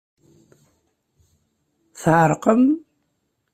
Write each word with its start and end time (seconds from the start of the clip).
Tɛerqem? 2.01 2.63